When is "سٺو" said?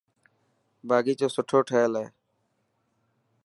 1.35-1.59